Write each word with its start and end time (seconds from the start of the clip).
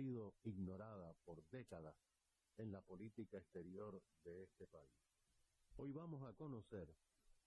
Sido 0.00 0.34
ignorada 0.44 1.12
por 1.26 1.44
décadas 1.50 1.94
en 2.56 2.72
la 2.72 2.80
política 2.80 3.36
exterior 3.36 4.02
de 4.24 4.44
este 4.44 4.66
país. 4.66 4.96
Hoy 5.76 5.92
vamos 5.92 6.26
a 6.26 6.32
conocer 6.32 6.88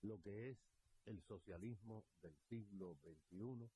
lo 0.04 0.22
que 0.22 0.52
es 0.52 0.60
el 1.06 1.20
socialismo 1.24 2.06
del 2.22 2.36
siglo 2.50 2.96
XXI, 3.02 3.72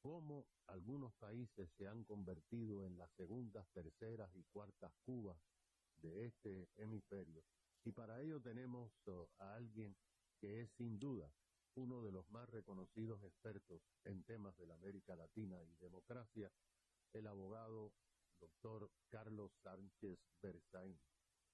cómo 0.00 0.46
algunos 0.66 1.12
países 1.16 1.68
se 1.76 1.88
han 1.88 2.04
convertido 2.04 2.86
en 2.86 2.96
las 2.96 3.10
segundas, 3.16 3.68
terceras 3.74 4.34
y 4.34 4.44
cuartas 4.44 4.94
Cubas 5.04 5.38
de 5.96 6.24
este 6.24 6.70
hemisferio. 6.78 7.44
Y 7.84 7.92
para 7.92 8.22
ello 8.22 8.40
tenemos 8.40 8.92
uh, 9.08 9.26
a 9.40 9.56
alguien 9.56 9.94
que 10.40 10.62
es 10.62 10.70
sin 10.78 10.98
duda 10.98 11.30
uno 11.74 12.02
de 12.02 12.12
los 12.12 12.26
más 12.30 12.48
reconocidos 12.48 13.22
expertos 13.24 13.82
en 14.04 14.24
temas 14.24 14.56
de 14.56 14.66
la 14.66 14.74
América 14.74 15.14
Latina 15.14 15.62
y 15.62 15.76
democracia, 15.76 16.50
el 17.12 17.26
abogado 17.26 17.92
doctor 18.38 18.90
Carlos 19.08 19.52
Sánchez 19.62 20.18
Berzaín. 20.40 20.98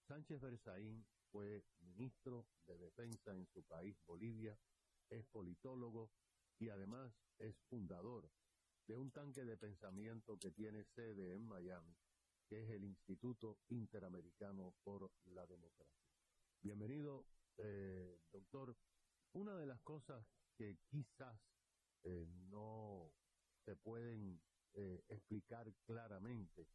Sánchez 0.07 0.41
Berzaín 0.41 1.07
fue 1.31 1.65
ministro 1.81 2.47
de 2.67 2.77
Defensa 2.79 3.33
en 3.33 3.47
su 3.47 3.63
país, 3.65 3.97
Bolivia, 4.07 4.59
es 5.09 5.25
politólogo 5.27 6.11
y 6.59 6.69
además 6.69 7.13
es 7.39 7.57
fundador 7.69 8.31
de 8.87 8.97
un 8.97 9.11
tanque 9.11 9.45
de 9.45 9.57
pensamiento 9.57 10.39
que 10.39 10.51
tiene 10.51 10.85
sede 10.85 11.35
en 11.35 11.47
Miami, 11.47 11.97
que 12.49 12.63
es 12.63 12.71
el 12.71 12.85
Instituto 12.85 13.59
Interamericano 13.69 14.75
por 14.83 15.11
la 15.27 15.47
Democracia. 15.47 16.03
Bienvenido, 16.61 17.27
eh, 17.59 18.21
doctor. 18.31 18.77
Una 19.35 19.57
de 19.57 19.67
las 19.67 19.81
cosas 19.81 20.27
que 20.55 20.77
quizás 20.91 21.41
eh, 22.05 22.27
no 22.51 23.13
se 23.65 23.77
pueden 23.77 24.43
eh, 24.75 25.05
explicar 25.09 25.73
claramente 25.85 26.69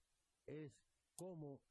es 0.46 0.74
cómo 1.16 1.62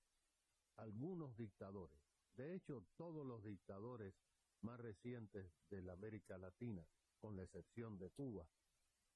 algunos 0.76 1.37
dictadores, 1.37 1.98
de 2.37 2.54
hecho 2.54 2.84
todos 2.97 3.26
los 3.26 3.44
dictadores 3.44 4.14
más 4.62 4.78
recientes 4.81 5.50
de 5.70 5.82
la 5.82 5.92
América 5.92 6.36
Latina, 6.38 6.86
con 7.20 7.36
la 7.36 7.44
excepción 7.44 7.98
de 7.98 8.10
Cuba, 8.10 8.47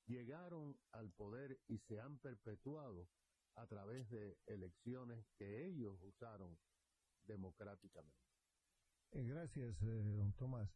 llegaron 0.07 0.79
al 0.93 1.11
poder 1.11 1.61
y 1.69 1.79
se 1.79 2.01
han 2.01 2.19
perpetuado 2.19 3.09
a 3.57 3.67
través 3.67 4.09
de 4.11 4.39
elecciones 4.47 5.27
que 5.37 5.67
ellos 5.67 6.01
usaron 6.03 6.59
democráticamente. 7.25 8.17
Eh, 9.13 9.25
gracias, 9.25 9.83
eh, 9.83 10.03
don 10.17 10.33
Tomás. 10.35 10.71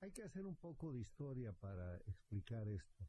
Hay 0.00 0.12
que 0.12 0.22
hacer 0.22 0.46
un 0.46 0.56
poco 0.56 0.92
de 0.92 1.00
historia 1.00 1.52
para 1.52 1.96
explicar 1.98 2.66
esto. 2.68 3.04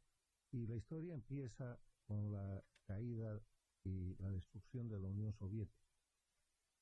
Y 0.50 0.66
la 0.66 0.76
historia 0.76 1.14
empieza 1.14 1.80
con 2.12 2.30
la 2.30 2.62
caída 2.86 3.40
y 3.84 4.14
la 4.18 4.30
destrucción 4.30 4.86
de 4.90 5.00
la 5.00 5.08
Unión 5.08 5.32
Soviética. 5.32 5.88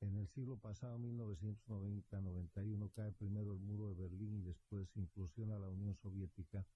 En 0.01 0.17
el 0.17 0.27
siglo 0.29 0.57
pasado, 0.57 0.99
1990-91, 0.99 2.91
cae 2.91 3.13
primero 3.13 3.53
el 3.53 3.61
muro 3.61 3.91
de 3.91 3.95
Berlín 3.95 4.41
y 4.41 4.43
después 4.43 4.89
se 4.91 4.99
inclusiona 4.99 5.57
la 5.57 5.69
Unión 5.69 5.95
Soviética. 5.95 6.67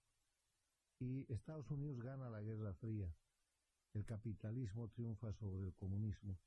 Y 1.00 1.26
Estados 1.32 1.68
Unidos 1.70 2.00
gana 2.00 2.30
la 2.30 2.42
Guerra 2.42 2.74
Fría. 2.74 3.12
El 3.92 4.04
capitalismo 4.04 4.88
triunfa 4.88 5.32
sobre 5.32 5.66
el 5.66 5.74
comunismo. 5.74 6.38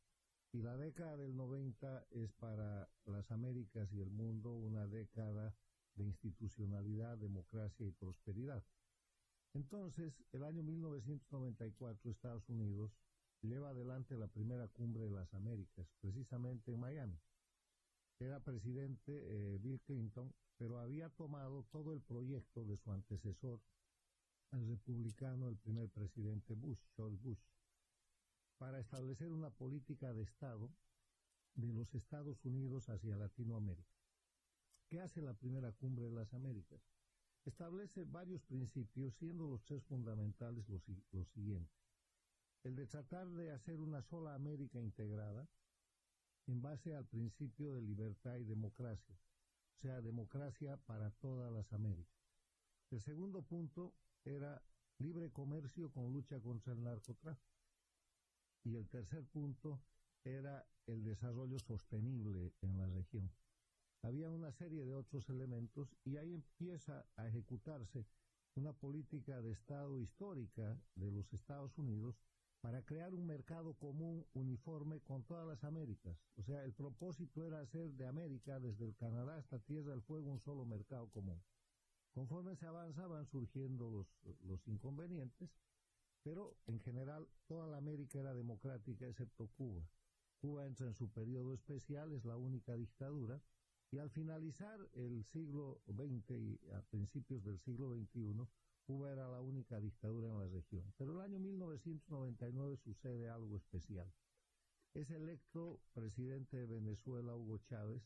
Y 0.53 0.62
la 0.62 0.78
década 0.78 1.17
del 1.17 1.35
90 1.35 2.06
es 2.12 2.31
para 2.34 2.90
las 3.06 3.29
Américas 3.31 3.91
y 3.91 4.00
el 4.00 4.12
mundo 4.12 4.53
una 4.53 4.88
década 4.88 5.53
de 5.96 6.06
institucionalidad, 6.06 7.17
democracia 7.17 7.85
y 7.85 7.91
prosperidad. 7.91 8.63
Entonces, 9.53 10.13
el 10.31 10.44
año 10.44 10.63
1994, 10.63 12.12
Estados 12.12 12.47
Unidos 12.50 12.91
lleva 13.41 13.69
adelante 13.69 14.18
la 14.18 14.28
primera 14.28 14.68
cumbre 14.68 15.03
de 15.03 15.12
las 15.12 15.34
Américas, 15.34 15.88
precisamente 16.00 16.72
en 16.72 16.80
Miami. 16.80 17.19
Era 18.19 18.40
presidente 18.40 19.12
eh, 19.12 19.58
Bill 19.59 19.80
Clinton, 19.81 20.34
pero 20.58 20.80
había 20.80 21.09
tomado 21.09 21.63
todo 21.72 21.94
el 21.94 22.02
proyecto 22.02 22.66
de 22.66 22.78
su 22.78 22.91
antecesor, 22.91 23.62
el 24.52 24.68
republicano, 24.68 25.50
el 25.50 25.58
primer 25.58 25.90
presidente 25.90 26.53
Bush, 26.53 26.79
George 26.96 27.18
Bush 27.22 27.40
para 28.58 28.79
establecer 28.79 29.31
una 29.31 29.50
política 29.50 30.14
de 30.14 30.24
Estado 30.24 30.72
de 31.55 31.73
los 31.73 31.94
Estados 31.94 32.44
Unidos 32.44 32.90
hacia 32.90 33.16
Latinoamérica. 33.16 33.96
¿Qué 34.90 34.99
hace 34.99 35.22
la 35.22 35.34
primera 35.34 35.72
cumbre 35.72 36.05
de 36.05 36.16
las 36.16 36.34
Américas? 36.34 36.82
Establece 37.47 38.03
varios 38.03 38.44
principios, 38.44 39.16
siendo 39.16 39.47
los 39.47 39.64
tres 39.64 39.82
fundamentales 39.85 40.67
los, 40.67 40.84
siguientes. 41.29 41.73
El 42.64 42.76
de 42.76 42.85
tratar 42.88 43.26
de 43.29 43.52
hacer 43.52 43.79
una 43.79 44.02
sola 44.02 44.35
América 44.35 44.82
integrada 44.82 45.47
en 46.47 46.61
base 46.61 46.94
al 46.94 47.05
principio 47.05 47.73
de 47.73 47.82
libertad 47.82 48.35
y 48.35 48.44
democracia, 48.44 49.17
o 49.78 49.79
sea, 49.79 50.02
democracia 50.02 50.76
para 50.85 51.09
todas 51.11 51.49
las 51.53 51.72
Américas. 51.72 52.20
El 52.91 52.99
segundo 52.99 53.41
punto 53.41 53.94
era 54.26 54.61
libre 54.97 55.32
comercio 55.32 55.90
con 55.90 56.11
lucha 56.11 56.41
contra 56.41 56.73
el 56.73 56.84
narcotráfico. 56.84 57.55
Y 58.66 58.76
el 58.76 58.90
tercer 58.90 59.23
punto 59.23 59.82
era 60.26 60.67
el 60.85 61.02
desarrollo 61.02 61.59
sostenible 61.59 62.53
en 62.59 62.78
la 62.78 62.88
región. 62.88 63.32
Había 64.02 64.29
una 64.29 64.52
serie 64.52 64.85
de 64.85 64.94
otros 64.94 65.29
elementos 65.29 65.96
y 66.05 66.17
ahí 66.17 66.34
empieza 66.34 67.05
a 67.16 67.28
ejecutarse 67.28 68.05
una 68.55 68.73
política 68.73 69.41
de 69.41 69.52
Estado 69.52 69.99
histórica 69.99 70.79
de 70.96 71.11
los 71.11 71.32
Estados 71.34 71.78
Unidos 71.78 72.16
para 72.61 72.84
crear 72.84 73.14
un 73.14 73.26
mercado 73.26 73.76
común 73.76 74.26
uniforme 74.34 74.99
con 75.02 75.23
todas 75.23 75.47
las 75.47 75.64
Américas. 75.64 76.17
O 76.38 76.44
sea, 76.44 76.64
el 76.64 76.73
propósito 76.73 77.46
era 77.46 77.59
hacer 77.59 77.91
de 77.91 78.08
América, 78.08 78.59
desde 78.59 78.85
el 78.85 78.96
Canadá 78.96 79.38
hasta 79.38 79.59
Tierra 79.59 79.91
del 79.91 80.02
Fuego, 80.02 80.32
un 80.32 80.40
solo 80.40 80.66
mercado 80.66 81.08
común. 81.09 81.41
Conforme 82.11 82.55
se 82.55 82.66
avanza 82.66 83.05
van 83.05 83.28
surgiendo 83.28 83.91
los, 83.91 84.08
los 84.41 84.67
inconvenientes, 84.67 85.52
pero 86.23 86.58
en 86.66 86.79
general 86.79 87.28
toda 87.46 87.67
la 87.67 87.78
América 87.78 88.20
era 88.20 88.34
democrática 88.34 89.08
excepto 89.08 89.47
Cuba. 89.55 89.88
Cuba 90.41 90.66
entra 90.66 90.88
en 90.88 90.96
su 90.96 91.09
periodo 91.09 91.53
especial, 91.53 92.11
es 92.14 92.26
la 92.26 92.38
única 92.38 92.76
dictadura, 92.76 93.40
y 93.91 93.99
al 93.99 94.09
finalizar 94.09 94.79
el 94.93 95.23
siglo 95.23 95.81
XX 95.87 96.31
y 96.31 96.59
a 96.73 96.81
principios 96.81 97.43
del 97.43 97.59
siglo 97.59 97.93
XXI, 97.95 98.47
Cuba 98.85 99.11
era 99.11 99.29
la 99.29 99.41
única 99.41 99.79
dictadura 99.79 100.29
en 100.29 100.39
la 100.39 100.47
región. 100.47 100.93
Pero 100.97 101.13
el 101.13 101.22
año 101.22 101.39
1999 101.39 102.78
sucede 102.78 103.29
algo 103.29 103.55
especial. 103.57 104.11
Es 104.93 105.09
electo 105.11 105.79
presidente 105.93 106.57
de 106.57 106.66
Venezuela 106.66 107.35
Hugo 107.35 107.59
Chávez 107.59 108.01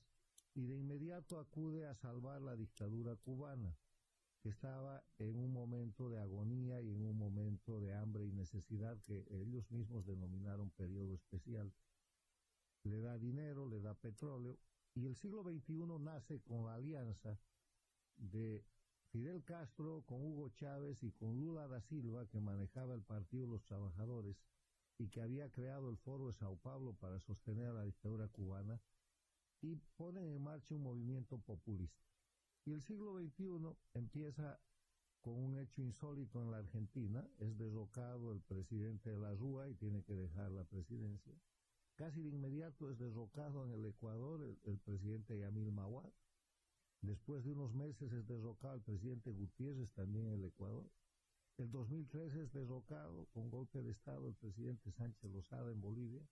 y 0.54 0.66
de 0.66 0.78
inmediato 0.78 1.40
acude 1.40 1.88
a 1.88 1.96
salvar 1.96 2.42
la 2.42 2.56
dictadura 2.56 3.16
cubana, 3.16 3.76
que 4.42 4.50
estaba 4.50 5.04
en 5.18 5.36
un 5.36 5.54
momento 5.54 6.10
de 6.10 6.20
agonía 6.20 6.82
y 6.82 6.90
en 6.90 7.02
un 7.02 7.18
momento 7.18 7.80
de 7.80 7.94
hambre 7.94 8.26
y 8.26 8.32
necesidad 8.32 9.00
que 9.04 9.26
ellos 9.30 9.70
mismos 9.72 10.06
denominaron 10.06 10.72
periodo 10.72 11.14
especial. 11.14 11.72
Le 12.84 13.00
da 13.00 13.18
dinero, 13.18 13.68
le 13.68 13.80
da 13.80 13.94
petróleo 13.94 14.58
y 14.96 15.06
el 15.06 15.16
siglo 15.16 15.44
XXI 15.44 16.00
nace 16.00 16.42
con 16.42 16.66
la 16.66 16.76
alianza 16.76 17.40
de 18.18 18.64
Fidel 19.12 19.44
Castro 19.44 20.04
con 20.06 20.22
Hugo 20.22 20.50
Chávez 20.50 21.02
y 21.04 21.12
con 21.12 21.40
Lula 21.40 21.68
da 21.68 21.82
Silva, 21.82 22.28
que 22.28 22.40
manejaba 22.40 22.94
el 22.94 23.02
Partido 23.02 23.46
de 23.46 23.52
los 23.54 23.64
Trabajadores 23.64 24.38
y 24.98 25.10
que 25.10 25.22
había 25.22 25.50
creado 25.50 25.90
el 25.90 25.98
Foro 25.98 26.28
de 26.28 26.34
Sao 26.34 26.58
Paulo 26.58 26.94
para 26.94 27.20
sostener 27.20 27.68
a 27.68 27.74
la 27.74 27.84
dictadura 27.84 28.28
cubana, 28.28 28.80
y 29.62 29.76
ponen 29.96 30.26
en 30.26 30.42
marcha 30.42 30.76
un 30.76 30.84
movimiento 30.84 31.38
populista. 31.40 32.06
Y 32.66 32.72
el 32.72 32.82
siglo 32.82 33.18
XXI 33.18 33.76
empieza 33.94 34.60
con 35.22 35.34
un 35.34 35.58
hecho 35.60 35.82
insólito 35.82 36.42
en 36.42 36.52
la 36.52 36.58
Argentina, 36.58 37.28
es 37.40 37.58
derrocado 37.58 38.32
el 38.32 38.42
presidente 38.42 39.12
de 39.12 39.18
la 39.18 39.34
Rúa 39.34 39.70
y 39.70 39.76
tiene 39.76 40.04
que 40.04 40.16
dejar 40.16 40.52
la 40.52 40.64
presidencia. 40.64 41.34
Casi 42.02 42.20
de 42.20 42.30
inmediato 42.30 42.90
es 42.90 42.98
derrocado 42.98 43.64
en 43.64 43.74
el 43.74 43.86
Ecuador 43.86 44.42
el, 44.64 44.80
presidente 44.80 45.38
Yamil 45.38 45.72
Mawad, 45.72 46.10
Después 47.02 47.44
de 47.44 47.52
unos 47.52 47.76
meses 47.76 48.12
es 48.12 48.26
derrocado 48.26 48.74
el 48.74 48.82
presidente 48.82 49.30
Gutiérrez 49.30 49.92
también 49.92 50.26
en 50.26 50.34
el 50.34 50.46
Ecuador. 50.46 50.90
El 51.60 51.70
2013 51.70 52.42
es 52.42 52.54
derrocado 52.54 53.28
con 53.36 53.52
golpe 53.52 53.84
de 53.84 53.92
Estado 53.92 54.28
el 54.28 54.34
presidente 54.34 54.92
Sánchez 54.94 55.30
Lozada 55.30 55.72
en 55.72 55.80
Bolivia. 55.80 56.28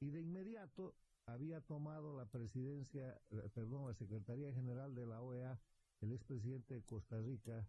Y 0.00 0.10
de 0.10 0.20
inmediato 0.20 0.94
había 1.24 1.62
tomado 1.62 2.14
la 2.14 2.26
presidencia, 2.26 3.18
perdón, 3.54 3.86
la 3.86 3.94
Secretaría 3.94 4.52
General 4.52 4.94
de 4.94 5.06
la 5.06 5.22
OEA, 5.22 5.58
el 6.02 6.12
expresidente 6.12 6.74
de 6.74 6.82
Costa 6.82 7.18
Rica, 7.22 7.66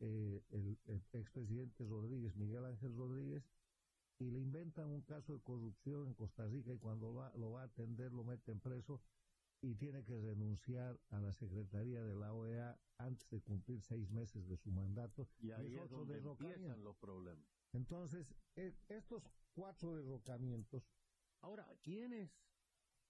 eh, 0.00 0.42
el, 0.50 0.78
el 0.84 1.02
expresidente 1.14 1.86
Rodríguez, 1.86 2.36
Miguel 2.36 2.66
Ángel 2.66 2.94
Rodríguez, 2.94 3.42
y 4.22 4.30
le 4.30 4.40
inventan 4.40 4.86
un 4.88 5.02
caso 5.02 5.32
de 5.32 5.40
corrupción 5.40 6.06
en 6.06 6.14
Costa 6.14 6.46
Rica 6.46 6.72
y 6.72 6.78
cuando 6.78 7.14
va, 7.14 7.32
lo 7.36 7.52
va 7.52 7.62
a 7.62 7.64
atender 7.64 8.12
lo 8.12 8.24
meten 8.24 8.60
preso 8.60 9.00
y 9.60 9.74
tiene 9.74 10.04
que 10.04 10.18
renunciar 10.18 10.98
a 11.10 11.20
la 11.20 11.32
Secretaría 11.32 12.02
de 12.02 12.14
la 12.14 12.32
OEA 12.32 12.78
antes 12.98 13.28
de 13.30 13.40
cumplir 13.40 13.80
seis 13.80 14.10
meses 14.10 14.48
de 14.48 14.56
su 14.56 14.72
mandato. 14.72 15.28
Y 15.38 15.52
ahí 15.52 15.76
es 15.76 15.88
donde 15.88 16.18
empiezan 16.18 16.82
los 16.82 16.96
problemas. 16.96 17.46
Entonces, 17.72 18.34
eh, 18.56 18.74
estos 18.88 19.22
cuatro 19.54 19.94
derrocamientos, 19.94 20.82
Ahora, 21.42 21.66
¿quiénes 21.82 22.30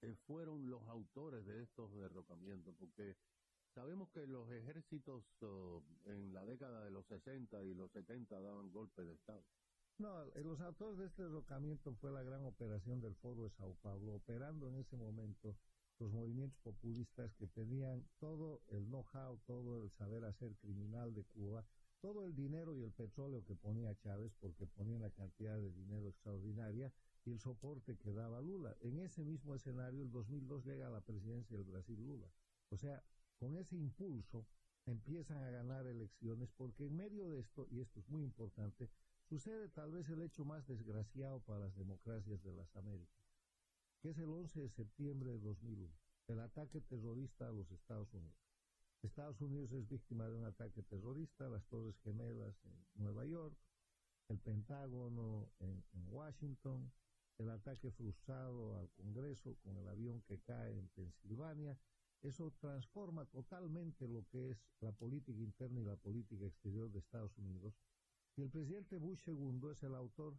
eh, 0.00 0.14
fueron 0.26 0.68
los 0.70 0.82
autores 0.88 1.44
de 1.44 1.62
estos 1.62 1.94
derrocamientos? 1.94 2.74
Porque 2.78 3.16
sabemos 3.74 4.10
que 4.10 4.26
los 4.26 4.50
ejércitos 4.50 5.24
oh, 5.42 5.82
en 6.06 6.32
la 6.32 6.44
década 6.46 6.82
de 6.82 6.90
los 6.90 7.06
60 7.06 7.62
y 7.64 7.74
los 7.74 7.92
70 7.92 8.40
daban 8.40 8.72
golpes 8.72 9.06
de 9.06 9.12
Estado. 9.12 9.44
No, 9.98 10.24
los 10.42 10.60
autores 10.60 10.98
de 10.98 11.06
este 11.06 11.22
derrocamiento 11.22 11.94
fue 11.94 12.10
la 12.10 12.22
gran 12.22 12.44
operación 12.44 13.00
del 13.00 13.14
Foro 13.16 13.44
de 13.44 13.50
Sao 13.50 13.74
Paulo, 13.82 14.14
operando 14.14 14.68
en 14.68 14.76
ese 14.76 14.96
momento 14.96 15.56
los 15.98 16.10
movimientos 16.12 16.58
populistas 16.62 17.32
que 17.34 17.46
tenían 17.46 18.04
todo 18.18 18.62
el 18.68 18.84
know-how, 18.86 19.38
todo 19.46 19.82
el 19.82 19.90
saber 19.90 20.24
hacer 20.24 20.56
criminal 20.56 21.14
de 21.14 21.24
Cuba, 21.24 21.64
todo 22.00 22.24
el 22.24 22.34
dinero 22.34 22.74
y 22.74 22.82
el 22.82 22.90
petróleo 22.90 23.44
que 23.44 23.54
ponía 23.54 23.94
Chávez, 23.94 24.32
porque 24.40 24.66
ponía 24.66 24.96
una 24.96 25.10
cantidad 25.10 25.56
de 25.56 25.70
dinero 25.70 26.08
extraordinaria, 26.08 26.92
y 27.24 27.30
el 27.30 27.38
soporte 27.38 27.96
que 27.96 28.12
daba 28.12 28.40
Lula. 28.40 28.76
En 28.80 28.98
ese 28.98 29.22
mismo 29.22 29.54
escenario, 29.54 30.02
el 30.02 30.10
2002 30.10 30.64
llega 30.64 30.88
a 30.88 30.90
la 30.90 31.00
presidencia 31.00 31.56
del 31.56 31.66
Brasil 31.66 32.04
Lula. 32.04 32.26
O 32.70 32.76
sea, 32.76 33.00
con 33.36 33.56
ese 33.56 33.76
impulso 33.76 34.44
empiezan 34.86 35.44
a 35.44 35.50
ganar 35.50 35.86
elecciones, 35.86 36.50
porque 36.56 36.86
en 36.86 36.96
medio 36.96 37.28
de 37.28 37.38
esto, 37.38 37.68
y 37.70 37.80
esto 37.80 38.00
es 38.00 38.08
muy 38.08 38.24
importante, 38.24 38.90
sucede 39.32 39.70
tal 39.70 39.90
vez 39.90 40.10
el 40.10 40.20
hecho 40.20 40.44
más 40.44 40.66
desgraciado 40.66 41.40
para 41.40 41.60
las 41.60 41.74
democracias 41.74 42.42
de 42.42 42.52
las 42.52 42.76
Américas, 42.76 43.24
que 44.02 44.10
es 44.10 44.18
el 44.18 44.28
11 44.28 44.60
de 44.60 44.68
septiembre 44.68 45.30
de 45.30 45.38
2001, 45.38 45.90
el 46.26 46.40
ataque 46.40 46.82
terrorista 46.82 47.48
a 47.48 47.52
los 47.52 47.70
Estados 47.70 48.12
Unidos. 48.12 48.36
Estados 49.00 49.40
Unidos 49.40 49.72
es 49.72 49.88
víctima 49.88 50.28
de 50.28 50.34
un 50.34 50.44
ataque 50.44 50.82
terrorista, 50.82 51.48
las 51.48 51.64
Torres 51.68 51.98
Gemelas 52.00 52.62
en 52.66 53.02
Nueva 53.02 53.24
York, 53.24 53.56
el 54.28 54.38
Pentágono 54.38 55.48
en, 55.60 55.82
Washington, 56.10 56.92
el 57.38 57.48
ataque 57.48 57.90
frustrado 57.90 58.76
al 58.76 58.90
Congreso 58.90 59.56
con 59.62 59.78
el 59.78 59.88
avión 59.88 60.20
que 60.28 60.40
cae 60.40 60.76
en 60.76 60.88
Pensilvania. 60.88 61.78
Eso 62.20 62.52
transforma 62.60 63.24
totalmente 63.24 64.06
lo 64.06 64.26
que 64.28 64.50
es 64.50 64.58
la 64.80 64.92
política 64.92 65.40
interna 65.40 65.80
y 65.80 65.84
la 65.84 65.96
política 65.96 66.44
exterior 66.44 66.90
de 66.90 66.98
Estados 66.98 67.38
Unidos. 67.38 67.72
Y 68.36 68.42
el 68.42 68.50
presidente 68.50 68.96
Bush 68.96 69.28
II 69.28 69.70
es 69.70 69.82
el 69.82 69.94
autor 69.94 70.36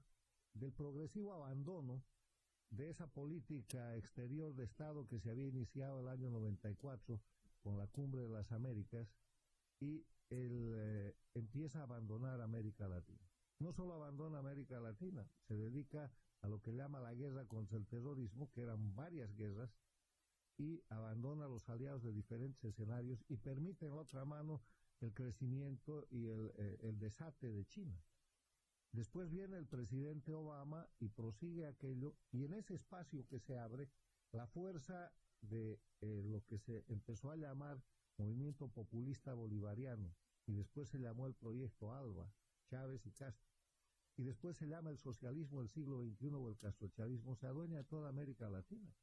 del 0.53 0.71
progresivo 0.71 1.33
abandono 1.33 2.03
de 2.71 2.89
esa 2.89 3.07
política 3.07 3.95
exterior 3.95 4.55
de 4.55 4.63
Estado 4.63 5.07
que 5.07 5.19
se 5.19 5.29
había 5.29 5.47
iniciado 5.47 6.01
el 6.01 6.07
año 6.07 6.31
94 6.31 7.21
con 7.61 7.77
la 7.77 7.87
cumbre 7.87 8.21
de 8.21 8.29
las 8.29 8.51
Américas 8.51 9.07
y 9.79 10.05
él 10.29 10.73
eh, 10.75 11.15
empieza 11.35 11.79
a 11.79 11.83
abandonar 11.83 12.41
América 12.41 12.87
Latina. 12.87 13.29
No 13.59 13.73
solo 13.73 13.93
abandona 13.93 14.39
América 14.39 14.79
Latina, 14.79 15.27
se 15.47 15.55
dedica 15.55 16.11
a 16.41 16.47
lo 16.47 16.59
que 16.61 16.73
llama 16.73 16.99
la 16.99 17.13
guerra 17.13 17.45
contra 17.45 17.77
el 17.77 17.85
terrorismo, 17.85 18.51
que 18.51 18.61
eran 18.61 18.95
varias 18.95 19.33
guerras, 19.35 19.71
y 20.57 20.83
abandona 20.89 21.45
a 21.45 21.47
los 21.47 21.67
aliados 21.69 22.03
de 22.03 22.11
diferentes 22.11 22.63
escenarios 22.63 23.23
y 23.29 23.37
permite 23.37 23.85
en 23.85 23.95
la 23.95 24.01
otra 24.01 24.25
mano 24.25 24.61
el 25.03 25.13
crecimiento 25.13 26.07
y 26.09 26.27
el, 26.27 26.51
eh, 26.57 26.77
el 26.83 26.97
desate 26.99 27.51
de 27.51 27.65
China. 27.65 28.01
Después 28.91 29.29
viene 29.29 29.57
el 29.57 29.65
presidente 29.65 30.33
Obama 30.33 30.87
y 30.99 31.09
prosigue 31.09 31.65
aquello, 31.65 32.15
y 32.31 32.45
en 32.45 32.53
ese 32.53 32.75
espacio 32.75 33.27
que 33.27 33.39
se 33.39 33.57
abre, 33.57 33.89
la 34.31 34.47
fuerza 34.47 35.11
de 35.41 35.79
eh, 36.01 36.21
lo 36.25 36.43
que 36.45 36.57
se 36.59 36.83
empezó 36.87 37.31
a 37.31 37.35
llamar 37.35 37.81
Movimiento 38.17 38.67
Populista 38.67 39.33
Bolivariano, 39.33 40.13
y 40.45 40.53
después 40.53 40.89
se 40.89 40.99
llamó 40.99 41.27
el 41.27 41.33
Proyecto 41.33 41.91
ALBA, 41.91 42.31
Chávez 42.69 43.05
y 43.05 43.11
Castro, 43.11 43.49
y 44.15 44.23
después 44.23 44.57
se 44.57 44.67
llama 44.67 44.91
el 44.91 44.99
socialismo 44.99 45.59
del 45.59 45.69
siglo 45.69 46.03
XXI 46.03 46.27
o 46.27 46.49
el 46.49 46.57
castrochavismo, 46.57 47.35
se 47.35 47.47
adueña 47.47 47.77
de 47.77 47.83
toda 47.85 48.09
América 48.09 48.49
Latina. 48.49 48.93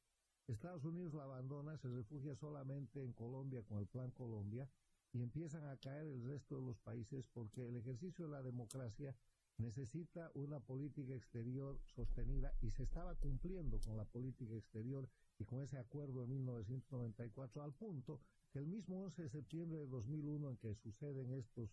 Estados 0.46 0.84
Unidos 0.84 1.14
la 1.14 1.24
abandona, 1.24 1.76
se 1.78 1.88
refugia 1.88 2.34
solamente 2.36 3.02
en 3.02 3.12
Colombia 3.12 3.62
con 3.64 3.78
el 3.78 3.86
Plan 3.86 4.10
Colombia, 4.12 4.68
y 5.12 5.22
empiezan 5.22 5.64
a 5.66 5.76
caer 5.76 6.06
el 6.06 6.24
resto 6.24 6.56
de 6.56 6.66
los 6.66 6.78
países 6.78 7.26
porque 7.32 7.66
el 7.66 7.76
ejercicio 7.76 8.26
de 8.26 8.32
la 8.32 8.42
democracia 8.42 9.14
necesita 9.58 10.30
una 10.34 10.60
política 10.60 11.14
exterior 11.14 11.78
sostenida 11.84 12.54
y 12.62 12.70
se 12.70 12.84
estaba 12.84 13.14
cumpliendo 13.16 13.78
con 13.80 13.96
la 13.96 14.04
política 14.04 14.54
exterior 14.54 15.08
y 15.38 15.44
con 15.44 15.62
ese 15.62 15.78
acuerdo 15.78 16.22
de 16.22 16.28
1994 16.28 17.62
al 17.62 17.74
punto 17.74 18.20
que 18.50 18.58
el 18.58 18.66
mismo 18.66 19.02
11 19.04 19.22
de 19.22 19.28
septiembre 19.28 19.78
de 19.80 19.86
2001 19.86 20.50
en 20.50 20.56
que 20.56 20.74
suceden 20.74 21.32
estos 21.32 21.70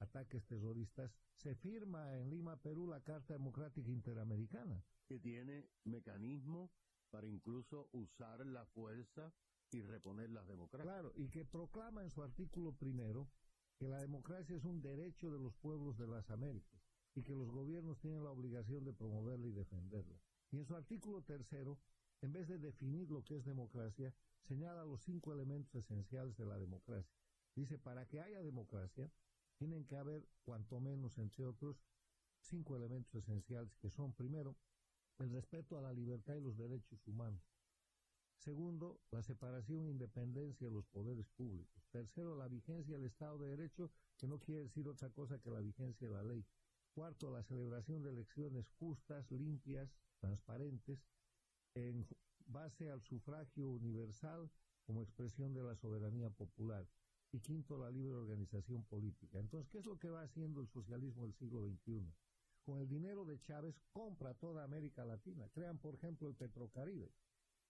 ataques 0.00 0.44
terroristas 0.46 1.14
se 1.36 1.54
firma 1.54 2.16
en 2.16 2.30
Lima, 2.30 2.56
Perú 2.56 2.86
la 2.86 3.00
Carta 3.00 3.34
Democrática 3.34 3.90
Interamericana. 3.90 4.82
que 5.06 5.18
tiene 5.18 5.68
mecanismos 5.84 6.70
para 7.10 7.26
incluso 7.26 7.88
usar 7.92 8.46
la 8.46 8.64
fuerza 8.66 9.32
y 9.72 9.82
reponer 9.82 10.30
las 10.30 10.46
democracias. 10.46 10.92
Claro, 10.92 11.12
y 11.16 11.28
que 11.28 11.44
proclama 11.44 12.02
en 12.02 12.10
su 12.10 12.22
artículo 12.22 12.72
primero 12.72 13.28
que 13.76 13.88
la 13.88 13.98
democracia 13.98 14.56
es 14.56 14.64
un 14.64 14.82
derecho 14.82 15.30
de 15.30 15.38
los 15.38 15.54
pueblos 15.56 15.96
de 15.98 16.06
las 16.06 16.30
Américas 16.30 16.80
y 17.14 17.22
que 17.22 17.34
los 17.34 17.50
gobiernos 17.50 17.98
tienen 17.98 18.22
la 18.22 18.30
obligación 18.30 18.84
de 18.84 18.92
promoverla 18.92 19.46
y 19.46 19.52
defenderla. 19.52 20.20
Y 20.50 20.58
en 20.58 20.64
su 20.64 20.74
artículo 20.74 21.22
tercero, 21.22 21.78
en 22.22 22.32
vez 22.32 22.48
de 22.48 22.58
definir 22.58 23.10
lo 23.10 23.24
que 23.24 23.36
es 23.36 23.44
democracia, 23.44 24.14
señala 24.42 24.84
los 24.84 25.00
cinco 25.02 25.32
elementos 25.32 25.74
esenciales 25.74 26.36
de 26.36 26.44
la 26.44 26.58
democracia. 26.58 27.16
Dice, 27.54 27.78
para 27.78 28.06
que 28.06 28.20
haya 28.20 28.42
democracia, 28.42 29.10
tienen 29.56 29.84
que 29.84 29.96
haber, 29.96 30.26
cuanto 30.42 30.80
menos, 30.80 31.18
entre 31.18 31.44
otros, 31.44 31.82
cinco 32.40 32.76
elementos 32.76 33.14
esenciales 33.14 33.76
que 33.76 33.90
son, 33.90 34.12
primero, 34.12 34.56
el 35.18 35.30
respeto 35.30 35.78
a 35.78 35.82
la 35.82 35.92
libertad 35.92 36.34
y 36.34 36.40
los 36.40 36.56
derechos 36.56 37.06
humanos. 37.06 37.42
Segundo, 38.40 39.02
la 39.10 39.22
separación 39.22 39.84
e 39.84 39.90
independencia 39.90 40.66
de 40.66 40.72
los 40.72 40.86
poderes 40.86 41.28
públicos. 41.36 41.84
Tercero, 41.90 42.34
la 42.36 42.48
vigencia 42.48 42.96
del 42.96 43.04
Estado 43.04 43.36
de 43.38 43.50
Derecho, 43.50 43.90
que 44.16 44.26
no 44.26 44.38
quiere 44.38 44.62
decir 44.62 44.88
otra 44.88 45.10
cosa 45.10 45.38
que 45.38 45.50
la 45.50 45.60
vigencia 45.60 46.08
de 46.08 46.14
la 46.14 46.22
ley. 46.22 46.42
Cuarto, 46.94 47.30
la 47.30 47.42
celebración 47.42 48.02
de 48.02 48.08
elecciones 48.08 48.66
justas, 48.78 49.30
limpias, 49.30 49.90
transparentes, 50.20 51.04
en 51.74 52.06
base 52.46 52.88
al 52.88 53.02
sufragio 53.02 53.68
universal 53.68 54.50
como 54.84 55.02
expresión 55.02 55.52
de 55.52 55.62
la 55.62 55.76
soberanía 55.76 56.30
popular. 56.30 56.88
Y 57.32 57.40
quinto, 57.40 57.76
la 57.76 57.90
libre 57.90 58.14
organización 58.14 58.84
política. 58.84 59.38
Entonces, 59.38 59.68
¿qué 59.68 59.80
es 59.80 59.84
lo 59.84 59.98
que 59.98 60.08
va 60.08 60.22
haciendo 60.22 60.62
el 60.62 60.68
socialismo 60.68 61.24
del 61.24 61.34
siglo 61.34 61.60
XXI? 61.68 62.10
Con 62.62 62.80
el 62.80 62.88
dinero 62.88 63.26
de 63.26 63.38
Chávez 63.38 63.78
compra 63.92 64.32
toda 64.32 64.64
América 64.64 65.04
Latina. 65.04 65.46
Crean, 65.52 65.76
por 65.76 65.94
ejemplo, 65.94 66.26
el 66.26 66.34
Petrocaribe 66.34 67.12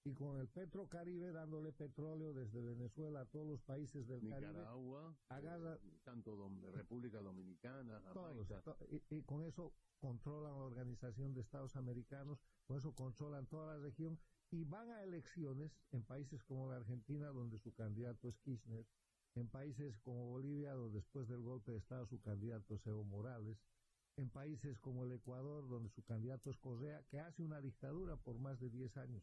y 0.04 0.14
con 0.14 0.40
el 0.40 0.48
Petrocaribe 0.48 1.30
dándole 1.32 1.72
petróleo 1.72 2.32
desde 2.32 2.60
Venezuela 2.62 3.20
a 3.20 3.26
todos 3.26 3.46
los 3.46 3.60
países 3.62 4.06
del 4.06 4.22
Nicaragua, 4.24 5.14
Caribe. 5.28 5.74
eh, 5.74 5.98
tanto 6.04 6.36
Dom- 6.36 6.70
República 6.72 7.20
Dominicana, 7.20 8.00
Todos, 8.14 8.48
Jamaica. 8.48 8.76
y, 9.10 9.16
y 9.16 9.22
con 9.22 9.44
eso 9.44 9.74
controlan 9.98 10.52
la 10.56 10.64
Organización 10.64 11.34
de 11.34 11.42
Estados 11.42 11.76
Americanos, 11.76 12.38
con 12.66 12.78
eso 12.78 12.94
controlan 12.94 13.46
toda 13.46 13.74
la 13.76 13.78
región 13.82 14.18
y 14.50 14.64
van 14.64 14.88
a 14.90 15.02
elecciones 15.02 15.70
en 15.92 16.02
países 16.02 16.42
como 16.44 16.68
la 16.70 16.76
Argentina, 16.76 17.28
donde 17.28 17.58
su 17.58 17.72
candidato 17.74 18.28
es 18.28 18.38
Kirchner, 18.38 18.86
en 19.34 19.48
países 19.48 19.98
como 19.98 20.26
Bolivia, 20.30 20.72
donde 20.72 20.98
después 21.00 21.28
del 21.28 21.42
golpe 21.42 21.72
de 21.72 21.78
Estado 21.78 22.06
su 22.06 22.20
candidato 22.20 22.74
es 22.74 22.86
Evo 22.86 23.04
Morales, 23.04 23.58
en 24.16 24.28
países 24.30 24.78
como 24.78 25.04
el 25.04 25.12
Ecuador, 25.12 25.68
donde 25.68 25.88
su 25.90 26.02
candidato 26.02 26.50
es 26.50 26.56
Correa, 26.58 27.04
que 27.10 27.20
hace 27.20 27.42
una 27.42 27.60
dictadura 27.60 28.16
por 28.16 28.38
más 28.38 28.58
de 28.58 28.70
10 28.70 28.96
años. 28.96 29.22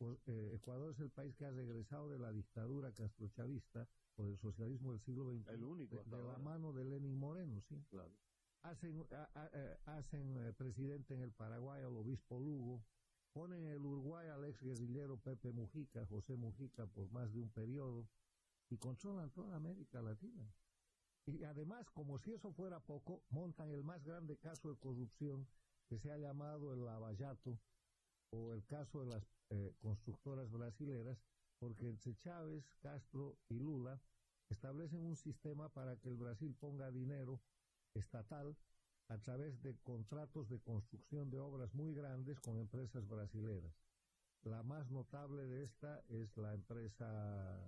Eh, 0.00 0.50
Ecuador 0.54 0.92
es 0.92 1.00
el 1.00 1.10
país 1.10 1.34
que 1.36 1.46
ha 1.46 1.50
regresado 1.50 2.10
de 2.10 2.18
la 2.18 2.30
dictadura 2.30 2.92
castrochavista 2.92 3.88
o 4.16 4.26
del 4.26 4.36
socialismo 4.38 4.92
del 4.92 5.00
siglo 5.00 5.30
XX, 5.30 5.48
El 5.48 5.64
único 5.64 6.04
de, 6.04 6.22
la 6.22 6.38
mano 6.38 6.72
de 6.74 6.84
Lenin 6.84 7.18
Moreno, 7.18 7.62
sí 7.62 7.82
Claro. 7.88 8.12
hacen, 8.62 9.06
a- 9.10 9.30
a- 9.34 9.50
eh, 9.54 9.78
hacen 9.86 10.36
eh, 10.36 10.52
presidente 10.52 11.14
en 11.14 11.22
el 11.22 11.32
Paraguay 11.32 11.82
al 11.82 11.96
obispo 11.96 12.38
Lugo, 12.38 12.84
ponen 13.32 13.64
en 13.64 13.70
el 13.70 13.84
Uruguay 13.86 14.28
al 14.28 14.44
ex 14.44 14.60
guerrillero 14.62 15.16
Pepe 15.18 15.50
Mujica, 15.52 16.04
José 16.06 16.36
Mujica, 16.36 16.86
por 16.86 17.10
más 17.10 17.32
de 17.32 17.40
un 17.40 17.50
periodo, 17.50 18.06
y 18.68 18.76
controlan 18.76 19.30
toda 19.30 19.56
América 19.56 20.02
Latina. 20.02 20.52
Y 21.26 21.42
además, 21.44 21.90
como 21.90 22.18
si 22.18 22.32
eso 22.32 22.52
fuera 22.52 22.80
poco, 22.80 23.22
montan 23.30 23.70
el 23.70 23.82
más 23.82 24.04
grande 24.04 24.36
caso 24.36 24.68
de 24.70 24.76
corrupción 24.78 25.46
que 25.88 25.98
se 25.98 26.10
ha 26.10 26.18
llamado 26.18 26.72
el 26.74 26.84
Lavallato, 26.84 27.58
o 28.30 28.52
el 28.52 28.64
caso 28.66 29.00
de 29.00 29.06
las 29.06 29.24
eh, 29.50 29.74
constructoras 29.80 30.50
brasileras, 30.50 31.18
porque 31.58 31.88
entre 31.88 32.16
Chávez, 32.16 32.64
Castro 32.80 33.36
y 33.48 33.58
Lula 33.58 34.00
establecen 34.48 35.00
un 35.00 35.16
sistema 35.16 35.68
para 35.68 35.96
que 35.96 36.08
el 36.08 36.16
Brasil 36.16 36.54
ponga 36.54 36.90
dinero 36.90 37.40
estatal 37.94 38.56
a 39.08 39.18
través 39.18 39.62
de 39.62 39.76
contratos 39.78 40.48
de 40.48 40.60
construcción 40.60 41.30
de 41.30 41.38
obras 41.38 41.72
muy 41.74 41.94
grandes 41.94 42.40
con 42.40 42.58
empresas 42.58 43.06
brasileras. 43.06 43.72
La 44.42 44.62
más 44.62 44.90
notable 44.90 45.46
de 45.46 45.64
esta 45.64 46.02
es 46.08 46.36
la 46.36 46.54
empresa... 46.54 47.58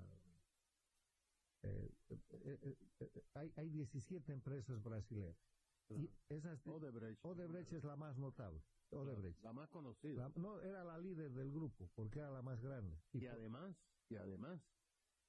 eh, 1.63 1.91
eh, 2.11 2.77
hay, 3.35 3.53
hay 3.57 3.69
17 3.71 4.33
empresas 4.33 4.83
brasileras. 4.83 5.37
Y 5.97 6.11
esas 6.29 6.63
de- 6.65 6.71
Odebrecht. 6.71 7.25
Odebrecht 7.25 7.73
es 7.73 7.85
la 7.85 7.97
más 7.97 8.17
notable. 8.19 8.63
Odebrecht. 8.91 9.43
La 9.43 9.53
más 9.53 9.69
conocida. 9.71 10.29
La- 10.29 10.33
no, 10.43 10.61
era 10.61 10.85
la 10.85 10.99
líder 10.99 11.31
del 11.33 11.51
grupo, 11.53 11.91
porque 11.95 12.19
era 12.19 12.31
la 12.31 12.43
más 12.43 12.61
grande. 12.61 12.99
Y 13.13 13.21
por- 13.21 13.29
además, 13.31 13.77
y 14.09 14.17
además, 14.17 14.61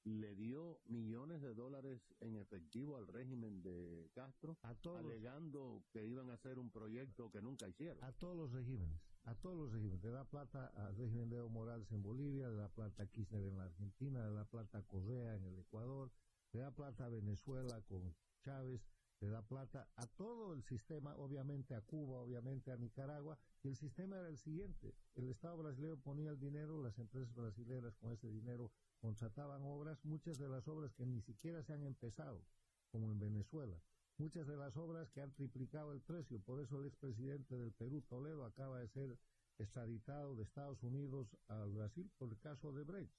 le 0.04 0.34
dio 0.34 0.80
millones 0.86 1.42
de 1.42 1.52
dólares 1.54 2.00
en 2.20 2.36
efectivo 2.36 2.96
al 2.96 3.06
régimen 3.06 3.60
de 3.62 4.10
Castro, 4.14 4.56
a 4.62 4.74
todos, 4.76 5.02
los- 5.02 5.12
alegando 5.12 5.84
que 5.92 6.06
iban 6.06 6.30
a 6.30 6.34
hacer 6.34 6.58
un 6.58 6.70
proyecto 6.70 7.30
que 7.30 7.42
nunca 7.42 7.68
hicieron. 7.68 8.02
a 8.02 8.12
todos 8.12 8.34
los 8.36 8.50
regímenes, 8.52 8.98
a 9.24 9.34
todos 9.34 9.58
los 9.58 9.72
regímenes. 9.72 10.02
Le 10.02 10.10
da 10.10 10.24
plata 10.24 10.68
al 10.68 10.96
régimen 10.96 11.28
de 11.28 11.36
Evo 11.36 11.50
Morales 11.50 11.92
en 11.92 12.02
Bolivia, 12.02 12.48
le 12.48 12.56
da 12.56 12.68
plata 12.70 13.02
a 13.02 13.06
Kirchner 13.06 13.42
en 13.44 13.58
la 13.58 13.64
Argentina, 13.64 14.26
le 14.26 14.34
da 14.36 14.44
plata 14.46 14.78
a 14.78 14.82
Correa 14.86 15.34
en 15.36 15.44
el 15.44 15.58
Ecuador, 15.58 16.10
le 16.52 16.60
da 16.60 16.70
plata 16.70 17.04
a 17.04 17.08
Venezuela 17.10 17.82
con 17.82 18.16
Chávez, 18.42 18.80
le 19.20 19.28
da 19.28 19.42
plata 19.42 19.86
a 19.96 20.06
todo 20.06 20.54
el 20.54 20.62
sistema, 20.62 21.14
obviamente 21.16 21.74
a 21.74 21.82
Cuba, 21.82 22.20
obviamente 22.20 22.72
a 22.72 22.76
Nicaragua, 22.76 23.38
y 23.62 23.68
el 23.68 23.76
sistema 23.76 24.18
era 24.18 24.28
el 24.28 24.38
siguiente, 24.38 24.94
el 25.14 25.28
Estado 25.28 25.58
brasileño 25.58 25.98
ponía 25.98 26.30
el 26.30 26.40
dinero, 26.40 26.82
las 26.82 26.98
empresas 26.98 27.34
brasileñas 27.34 27.94
con 27.96 28.12
ese 28.12 28.28
dinero 28.28 28.72
contrataban 28.98 29.62
obras, 29.62 30.02
muchas 30.04 30.38
de 30.38 30.48
las 30.48 30.66
obras 30.68 30.94
que 30.94 31.04
ni 31.04 31.20
siquiera 31.20 31.62
se 31.62 31.74
han 31.74 31.84
empezado, 31.84 32.42
como 32.90 33.12
en 33.12 33.18
Venezuela, 33.18 33.78
muchas 34.16 34.46
de 34.46 34.56
las 34.56 34.76
obras 34.78 35.10
que 35.10 35.20
han 35.20 35.32
triplicado 35.32 35.92
el 35.92 36.00
precio, 36.00 36.40
por 36.40 36.60
eso 36.60 36.80
el 36.80 36.86
expresidente 36.86 37.58
del 37.58 37.72
Perú, 37.72 38.00
Toledo, 38.02 38.44
acaba 38.44 38.78
de 38.78 38.88
ser 38.88 39.18
extraditado 39.58 40.34
de 40.34 40.44
Estados 40.44 40.82
Unidos 40.82 41.36
al 41.48 41.70
Brasil 41.72 42.10
por 42.16 42.30
el 42.30 42.38
caso 42.38 42.72
de 42.72 42.84
Brecht. 42.84 43.14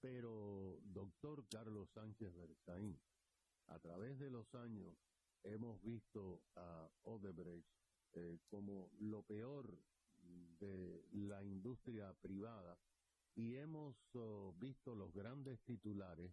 Pero, 0.00 0.80
doctor 0.82 1.46
Carlos 1.48 1.88
Sánchez 1.90 2.34
Berzaín, 2.34 3.00
a 3.68 3.78
través 3.78 4.18
de 4.18 4.30
los 4.30 4.52
años 4.54 4.94
hemos 5.44 5.80
visto 5.82 6.42
a 6.56 6.88
Odebrecht 7.02 7.66
eh, 8.12 8.38
como 8.48 8.90
lo 9.00 9.22
peor 9.22 9.66
de 10.60 11.04
la 11.12 11.42
industria 11.44 12.12
privada 12.22 12.78
y 13.34 13.56
hemos 13.56 13.96
oh, 14.14 14.54
visto 14.58 14.94
los 14.94 15.12
grandes 15.12 15.60
titulares 15.64 16.32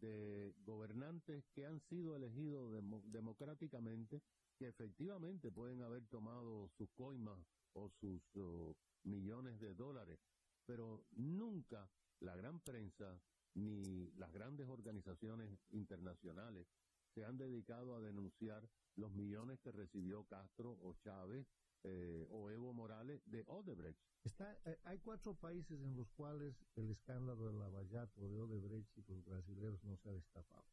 de 0.00 0.54
gobernantes 0.64 1.44
que 1.54 1.64
han 1.66 1.80
sido 1.88 2.16
elegidos 2.16 2.72
demo- 2.72 3.02
democráticamente, 3.06 4.20
que 4.58 4.68
efectivamente 4.68 5.50
pueden 5.50 5.82
haber 5.82 6.06
tomado 6.08 6.68
sus 6.76 6.90
coimas 6.90 7.38
o 7.74 7.88
sus 8.00 8.22
oh, 8.36 8.74
millones 9.04 9.58
de 9.60 9.74
dólares, 9.74 10.18
pero 10.66 11.04
nunca 11.12 11.88
la 12.20 12.34
gran 12.36 12.60
prensa 12.60 13.20
ni 13.54 14.10
las 14.16 14.32
grandes 14.32 14.68
organizaciones 14.68 15.48
internacionales 15.70 16.66
se 17.14 17.24
han 17.24 17.38
dedicado 17.38 17.94
a 17.94 18.00
denunciar 18.00 18.68
los 18.96 19.12
millones 19.12 19.60
que 19.60 19.72
recibió 19.72 20.24
Castro 20.24 20.78
o 20.82 20.94
Chávez 20.94 21.46
eh, 21.84 22.26
o 22.30 22.50
Evo 22.50 22.72
Morales 22.72 23.22
de 23.26 23.44
Odebrecht. 23.46 24.00
Está, 24.24 24.58
eh, 24.64 24.78
hay 24.84 24.98
cuatro 24.98 25.34
países 25.34 25.80
en 25.80 25.96
los 25.96 26.10
cuales 26.12 26.54
el 26.76 26.90
escándalo 26.90 27.46
de 27.46 27.58
Lavallato, 27.58 28.28
de 28.28 28.40
Odebrecht 28.40 28.96
y 28.96 29.02
los 29.02 29.24
brasileños 29.24 29.84
no 29.84 29.96
se 29.98 30.08
ha 30.08 30.12
destapado. 30.12 30.66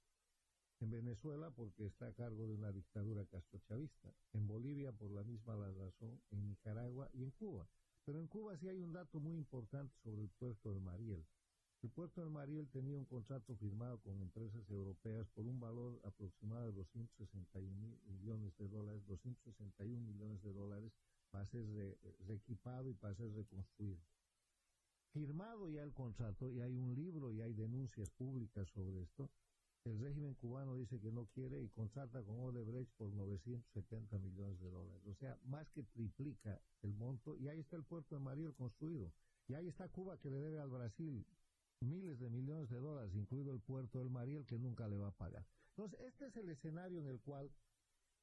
En 0.80 0.90
Venezuela 0.90 1.52
porque 1.52 1.86
está 1.86 2.08
a 2.08 2.14
cargo 2.14 2.48
de 2.48 2.54
una 2.54 2.72
dictadura 2.72 3.26
castrochavista, 3.26 4.12
en 4.34 4.48
Bolivia 4.48 4.92
por 4.92 5.12
la 5.12 5.24
misma 5.24 5.56
razón, 5.56 6.20
en 6.32 6.48
Nicaragua 6.48 7.08
y 7.14 7.24
en 7.24 7.32
Cuba. 7.32 7.68
Pero 8.04 8.20
en 8.20 8.28
Cuba 8.28 8.58
sí 8.58 8.68
hay 8.68 8.80
un 8.80 8.92
dato 8.92 9.20
muy 9.20 9.38
importante 9.38 9.96
sobre 10.00 10.24
el 10.24 10.30
puerto 10.30 10.74
de 10.74 10.80
Mariel. 10.80 11.24
El 11.84 11.90
puerto 11.92 12.22
de 12.24 12.30
Mariel 12.30 12.68
tenía 12.70 12.98
un 12.98 13.06
contrato 13.06 13.56
firmado 13.56 14.00
con 14.02 14.20
empresas 14.22 14.70
europeas 14.70 15.28
por 15.30 15.48
un 15.48 15.60
valor 15.60 16.00
aproximado 16.04 16.68
de 16.68 16.74
261 16.74 17.76
mil 17.80 17.98
millones 18.08 18.56
de 18.58 18.68
dólares, 18.68 19.02
261 19.08 20.00
millones 20.06 20.42
de 20.44 20.54
dólares 20.54 20.92
para 21.32 21.46
ser 21.48 21.66
re- 21.74 21.98
reequipado 22.28 22.90
y 22.90 22.94
para 22.94 23.16
ser 23.16 23.34
reconstruido. 23.34 23.98
Firmado 25.14 25.70
ya 25.70 25.84
el 25.84 25.94
contrato 25.94 26.52
y 26.52 26.62
hay 26.62 26.78
un 26.78 26.94
libro 26.96 27.32
y 27.32 27.42
hay 27.42 27.54
denuncias 27.54 28.10
públicas 28.12 28.68
sobre 28.76 29.02
esto, 29.02 29.30
el 29.86 30.00
régimen 30.00 30.36
cubano 30.36 30.76
dice 30.76 31.00
que 31.00 31.12
no 31.12 31.26
quiere 31.34 31.62
y 31.64 31.70
contrata 31.70 32.22
con 32.24 32.40
Odebrecht 32.40 32.92
por 32.98 33.12
970 33.12 34.20
millones 34.20 34.60
de 34.62 34.70
dólares. 34.70 35.02
O 35.08 35.16
sea, 35.16 35.40
más 35.46 35.68
que 35.72 35.84
triplica 35.84 36.62
el 36.84 36.94
monto 36.94 37.36
y 37.38 37.48
ahí 37.50 37.60
está 37.60 37.78
el 37.78 37.84
puerto 37.86 38.16
de 38.16 38.22
Mariel 38.22 38.54
construido. 38.54 39.12
Y 39.48 39.56
ahí 39.56 39.68
está 39.68 39.90
Cuba 39.90 40.18
que 40.20 40.30
le 40.30 40.38
debe 40.38 40.60
al 40.60 40.70
Brasil 40.70 41.26
miles 41.82 42.20
de 42.20 42.30
millones 42.30 42.70
de 42.70 42.78
dólares, 42.78 43.14
incluido 43.16 43.54
el 43.54 43.60
puerto 43.60 44.00
del 44.00 44.10
Mariel 44.10 44.46
que 44.46 44.58
nunca 44.58 44.88
le 44.88 44.98
va 44.98 45.08
a 45.08 45.12
pagar. 45.12 45.46
Entonces, 45.70 46.00
este 46.02 46.28
es 46.28 46.38
el 46.38 46.50
escenario 46.50 47.00
en 47.00 47.08
el 47.08 47.20
cual 47.20 47.52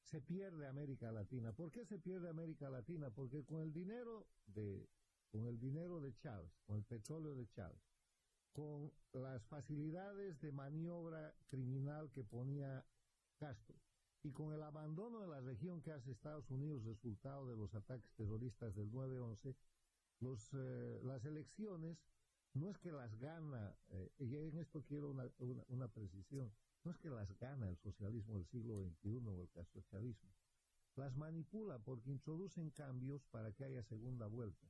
se 0.03 0.21
pierde 0.21 0.67
América 0.67 1.11
Latina. 1.11 1.51
¿Por 1.53 1.71
qué 1.71 1.85
se 1.85 1.99
pierde 1.99 2.29
América 2.29 2.69
Latina? 2.69 3.09
Porque 3.09 3.45
con 3.45 3.61
el 3.61 3.73
dinero 3.73 4.27
de 4.47 4.89
con 5.31 5.45
el 5.45 5.59
dinero 5.59 6.01
de 6.01 6.15
Chávez, 6.17 6.51
con 6.65 6.77
el 6.77 6.83
petróleo 6.83 7.35
de 7.35 7.47
Chávez, 7.49 7.79
con 8.51 8.91
las 9.13 9.45
facilidades 9.45 10.41
de 10.41 10.51
maniobra 10.51 11.35
criminal 11.49 12.09
que 12.11 12.23
ponía 12.23 12.83
Castro 13.37 13.75
y 14.23 14.31
con 14.31 14.53
el 14.53 14.63
abandono 14.63 15.21
de 15.21 15.27
la 15.27 15.39
región 15.39 15.81
que 15.81 15.91
hace 15.91 16.11
Estados 16.11 16.49
Unidos 16.49 16.83
resultado 16.83 17.47
de 17.47 17.55
los 17.55 17.73
ataques 17.73 18.11
terroristas 18.15 18.75
del 18.75 18.91
9-11, 18.91 19.55
los, 20.19 20.49
eh, 20.53 20.99
las 21.03 21.23
elecciones 21.25 21.97
no 22.53 22.69
es 22.69 22.77
que 22.79 22.91
las 22.91 23.13
gana, 23.19 23.75
eh, 23.89 24.11
y 24.19 24.35
en 24.35 24.57
esto 24.57 24.83
quiero 24.83 25.09
una, 25.09 25.29
una, 25.39 25.63
una 25.67 25.87
precisión, 25.87 26.51
no 26.83 26.91
es 26.91 26.97
que 26.97 27.09
las 27.09 27.31
gana 27.37 27.69
el 27.69 27.77
socialismo 27.77 28.35
del 28.35 28.45
siglo 28.47 28.81
XXI 28.81 29.17
o 29.27 29.41
el 29.41 29.49
castrochavismo. 29.49 30.29
las 30.95 31.15
manipula 31.15 31.79
porque 31.79 32.09
introducen 32.09 32.71
cambios 32.71 33.23
para 33.31 33.51
que 33.51 33.65
haya 33.65 33.83
segunda 33.83 34.27
vuelta. 34.27 34.67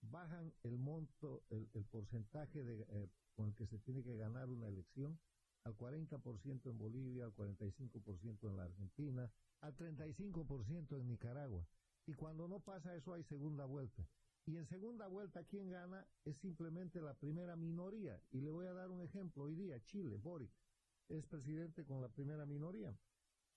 Bajan 0.00 0.52
el 0.62 0.78
monto, 0.78 1.44
el, 1.50 1.84
porcentaje 1.84 2.64
de, 2.64 2.84
eh, 2.88 3.08
con 3.34 3.48
el 3.48 3.54
que 3.54 3.66
se 3.66 3.78
tiene 3.78 4.02
que 4.02 4.16
ganar 4.16 4.48
una 4.48 4.68
elección 4.68 5.18
al 5.64 5.76
40% 5.76 6.70
en 6.70 6.78
Bolivia, 6.78 7.24
al 7.24 7.34
45% 7.34 8.48
en 8.48 8.56
la 8.56 8.64
Argentina, 8.64 9.30
al 9.60 9.76
35% 9.76 10.98
en 10.98 11.06
Nicaragua. 11.06 11.64
Y 12.06 12.14
cuando 12.14 12.48
no 12.48 12.58
pasa 12.60 12.96
eso 12.96 13.14
hay 13.14 13.22
segunda 13.22 13.64
vuelta. 13.64 14.04
Y 14.44 14.56
en 14.56 14.66
segunda 14.66 15.06
vuelta, 15.06 15.44
quien 15.44 15.70
gana 15.70 16.04
es 16.24 16.36
simplemente 16.38 17.00
la 17.00 17.14
primera 17.14 17.54
minoría. 17.54 18.20
Y 18.32 18.40
le 18.40 18.50
voy 18.50 18.66
a 18.66 18.72
dar 18.72 18.90
un 18.90 19.00
ejemplo. 19.02 19.44
Hoy 19.44 19.54
día, 19.54 19.80
Chile, 19.84 20.16
Boric, 20.16 20.50
es 21.08 21.24
presidente 21.26 21.84
con 21.84 22.00
la 22.00 22.08
primera 22.08 22.44
minoría. 22.44 22.92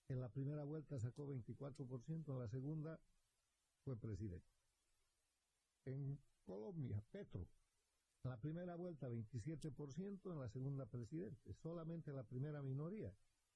En 0.08 0.20
la 0.20 0.28
primera 0.28 0.62
vuelta 0.62 1.00
sacó 1.00 1.26
24%, 1.26 2.32
en 2.32 2.38
la 2.38 2.48
segunda 2.48 3.00
fue 3.84 3.96
presidente. 3.96 4.46
En 5.86 6.20
Colombia, 6.44 7.02
Petro, 7.10 7.48
en 8.22 8.30
la 8.30 8.36
primera 8.36 8.76
vuelta 8.76 9.08
27%, 9.08 10.32
en 10.32 10.40
la 10.40 10.48
segunda 10.48 10.86
presidente. 10.86 11.52
Solamente 11.54 12.12
la 12.12 12.22
primera 12.22 12.62
minoría. 12.62 13.12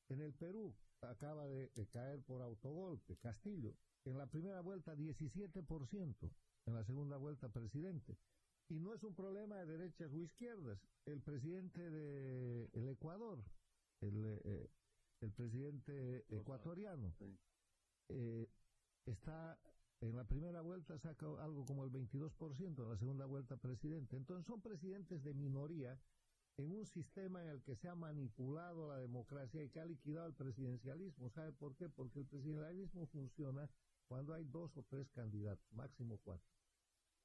En 0.09 0.21
el 0.21 0.33
Perú 0.35 0.75
acaba 1.03 1.47
de, 1.47 1.69
de 1.69 1.87
caer 1.87 2.23
por 2.23 2.43
autogolpe, 2.43 3.17
Castillo. 3.19 3.77
En 4.05 4.19
la 4.19 4.27
primera 4.27 4.61
vuelta 4.63 4.97
17%, 4.97 6.31
en 6.67 6.75
la 6.75 6.85
segunda 6.85 7.17
vuelta 7.17 7.49
presidente. 7.49 8.17
Y 8.69 8.79
no 8.79 8.95
es 8.95 9.03
un 9.03 9.15
problema 9.15 9.57
de 9.57 9.67
derechas 9.67 10.13
o 10.13 10.19
izquierdas. 10.19 10.79
El 11.05 11.21
presidente 11.21 11.91
de 11.91 12.71
el 12.73 12.89
Ecuador, 12.89 13.43
el, 14.01 14.41
eh, 14.45 14.71
el 15.21 15.33
presidente 15.33 16.25
ecuatoriano, 16.29 17.15
eh, 18.09 18.49
está 19.07 19.59
en 20.01 20.17
la 20.17 20.25
primera 20.25 20.63
vuelta 20.63 20.99
saca 20.99 21.27
algo 21.43 21.65
como 21.67 21.85
el 21.85 21.91
22%, 21.91 22.83
en 22.83 22.89
la 22.89 22.97
segunda 22.97 23.27
vuelta 23.27 23.57
presidente. 23.57 24.17
Entonces 24.17 24.47
son 24.47 24.61
presidentes 24.61 25.23
de 25.23 25.35
minoría 25.35 25.99
en 26.61 26.73
un 26.73 26.87
sistema 26.87 27.43
en 27.43 27.49
el 27.49 27.63
que 27.63 27.77
se 27.77 27.89
ha 27.89 27.95
manipulado 27.95 28.89
la 28.89 28.99
democracia 28.99 29.63
y 29.63 29.71
que 29.71 29.81
ha 29.81 29.85
liquidado 29.85 30.27
el 30.27 30.35
presidencialismo. 30.35 31.31
¿Sabe 31.31 31.53
por 31.53 31.75
qué? 31.77 31.89
Porque 31.89 32.21
el 32.21 32.27
presidencialismo 32.27 33.07
funciona 33.07 33.69
cuando 34.07 34.35
hay 34.35 34.45
dos 34.45 34.77
o 34.77 34.83
tres 34.83 35.09
candidatos, 35.11 35.73
máximo 35.73 36.19
cuatro. 36.23 36.51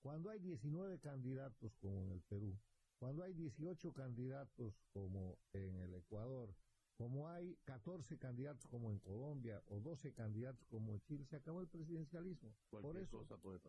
Cuando 0.02 0.30
hay 0.30 0.40
19 0.40 1.00
candidatos 1.00 1.76
como 1.78 2.02
en 2.04 2.12
el 2.12 2.22
Perú, 2.22 2.58
cuando 3.00 3.24
hay 3.24 3.34
18 3.34 3.92
candidatos 3.94 4.74
como 4.94 5.38
en 5.54 5.82
el 5.82 5.96
Ecuador, 5.96 6.54
como 6.96 7.28
hay 7.28 7.58
14 7.66 8.18
candidatos 8.18 8.66
como 8.68 8.92
en 8.92 9.00
Colombia 9.00 9.62
o 9.68 9.80
12 9.80 10.14
candidatos 10.14 10.66
como 10.68 10.94
en 10.94 11.02
Chile, 11.02 11.26
se 11.26 11.36
acabó 11.36 11.60
el 11.62 11.68
presidencialismo. 11.68 12.54
Por 12.70 12.98
eso 12.98 13.26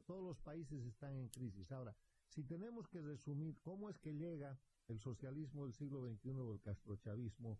todos 0.06 0.22
los 0.22 0.38
países 0.38 0.84
están 0.84 1.16
en 1.16 1.28
crisis. 1.28 1.72
Ahora, 1.72 1.96
si 2.28 2.44
tenemos 2.44 2.86
que 2.88 3.00
resumir 3.00 3.58
cómo 3.62 3.88
es 3.88 3.98
que 3.98 4.14
llega 4.14 4.58
el 4.88 5.00
socialismo 5.00 5.64
del 5.64 5.74
siglo 5.74 6.06
XXI 6.06 6.30
o 6.30 6.52
el 6.54 6.60
castrochavismo 6.60 7.58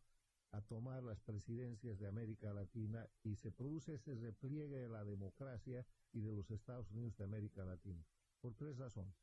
a 0.53 0.61
tomar 0.63 1.03
las 1.03 1.21
presidencias 1.21 1.99
de 1.99 2.07
América 2.07 2.53
Latina 2.53 3.07
y 3.25 3.37
se 3.37 3.51
produce 3.51 3.95
ese 3.95 4.15
repliegue 4.15 4.79
de 4.79 4.89
la 4.89 5.05
democracia 5.05 5.85
y 6.13 6.21
de 6.21 6.33
los 6.33 6.51
Estados 6.51 6.91
Unidos 6.93 7.17
de 7.17 7.25
América 7.25 7.65
Latina. 7.65 8.05
Por 8.41 8.55
tres 8.55 8.77
razones. 8.77 9.15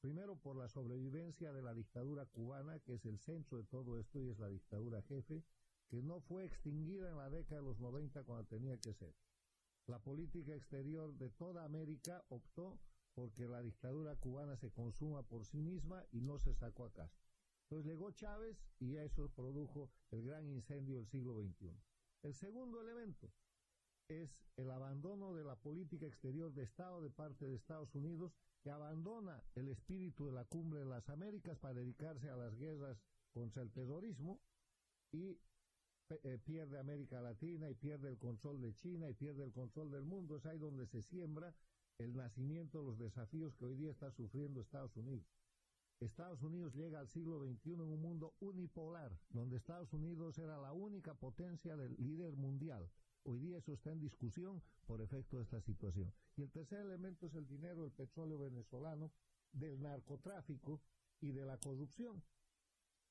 Primero, 0.00 0.36
por 0.36 0.56
la 0.56 0.68
sobrevivencia 0.68 1.52
de 1.52 1.62
la 1.62 1.74
dictadura 1.74 2.24
cubana, 2.26 2.78
que 2.80 2.94
es 2.94 3.04
el 3.04 3.18
centro 3.18 3.58
de 3.58 3.64
todo 3.64 3.98
esto 3.98 4.20
y 4.20 4.28
es 4.28 4.38
la 4.38 4.48
dictadura 4.48 5.02
jefe, 5.02 5.44
que 5.88 6.02
no 6.02 6.20
fue 6.20 6.44
extinguida 6.44 7.10
en 7.10 7.16
la 7.16 7.30
década 7.30 7.60
de 7.60 7.66
los 7.66 7.80
90 7.80 8.22
cuando 8.24 8.44
tenía 8.44 8.78
que 8.78 8.94
ser. 8.94 9.14
La 9.86 9.98
política 9.98 10.54
exterior 10.54 11.14
de 11.14 11.30
toda 11.30 11.64
América 11.64 12.24
optó 12.28 12.78
porque 13.18 13.48
la 13.48 13.60
dictadura 13.60 14.14
cubana 14.14 14.56
se 14.56 14.70
consuma 14.70 15.24
por 15.24 15.44
sí 15.44 15.60
misma 15.60 16.04
y 16.12 16.20
no 16.20 16.38
se 16.38 16.54
sacó 16.54 16.84
a 16.84 16.92
casa. 16.92 17.20
Entonces 17.64 17.90
llegó 17.90 18.12
Chávez 18.12 18.64
y 18.78 18.94
eso 18.94 19.28
produjo 19.30 19.90
el 20.12 20.22
gran 20.22 20.46
incendio 20.46 20.98
del 20.98 21.06
siglo 21.08 21.34
XXI. 21.34 21.72
El 22.22 22.34
segundo 22.34 22.80
elemento 22.80 23.28
es 24.06 24.38
el 24.56 24.70
abandono 24.70 25.34
de 25.34 25.42
la 25.42 25.56
política 25.56 26.06
exterior 26.06 26.54
de 26.54 26.62
Estado 26.62 27.02
de 27.02 27.10
parte 27.10 27.48
de 27.48 27.56
Estados 27.56 27.92
Unidos, 27.96 28.36
que 28.62 28.70
abandona 28.70 29.42
el 29.56 29.66
espíritu 29.66 30.26
de 30.26 30.32
la 30.32 30.44
cumbre 30.44 30.78
de 30.78 30.86
las 30.86 31.08
Américas 31.08 31.58
para 31.58 31.74
dedicarse 31.74 32.30
a 32.30 32.36
las 32.36 32.54
guerras 32.54 33.02
contra 33.32 33.64
el 33.64 33.72
terrorismo 33.72 34.40
y 35.10 35.40
eh, 36.10 36.38
pierde 36.44 36.78
América 36.78 37.20
Latina 37.20 37.68
y 37.68 37.74
pierde 37.74 38.10
el 38.10 38.18
control 38.18 38.60
de 38.60 38.74
China 38.74 39.10
y 39.10 39.14
pierde 39.14 39.42
el 39.42 39.50
control 39.50 39.90
del 39.90 40.04
mundo. 40.04 40.36
Es 40.36 40.46
ahí 40.46 40.58
donde 40.58 40.86
se 40.86 41.02
siembra 41.02 41.52
el 41.98 42.14
nacimiento 42.14 42.78
de 42.78 42.84
los 42.84 42.98
desafíos 42.98 43.54
que 43.56 43.64
hoy 43.64 43.74
día 43.74 43.90
está 43.90 44.10
sufriendo 44.12 44.60
Estados 44.60 44.96
Unidos. 44.96 45.26
Estados 46.00 46.40
Unidos 46.42 46.72
llega 46.74 47.00
al 47.00 47.08
siglo 47.08 47.40
XXI 47.40 47.72
en 47.72 47.80
un 47.80 48.00
mundo 48.00 48.34
unipolar, 48.38 49.18
donde 49.30 49.56
Estados 49.56 49.92
Unidos 49.92 50.38
era 50.38 50.56
la 50.58 50.72
única 50.72 51.14
potencia 51.14 51.76
del 51.76 51.96
líder 51.96 52.36
mundial. 52.36 52.88
Hoy 53.24 53.40
día 53.40 53.58
eso 53.58 53.72
está 53.72 53.90
en 53.90 53.98
discusión 53.98 54.62
por 54.86 55.00
efecto 55.00 55.38
de 55.38 55.42
esta 55.42 55.60
situación. 55.60 56.14
Y 56.36 56.42
el 56.42 56.52
tercer 56.52 56.80
elemento 56.80 57.26
es 57.26 57.34
el 57.34 57.48
dinero 57.48 57.82
del 57.82 57.90
petróleo 57.90 58.38
venezolano, 58.38 59.10
del 59.52 59.82
narcotráfico 59.82 60.80
y 61.20 61.32
de 61.32 61.44
la 61.44 61.58
corrupción, 61.58 62.22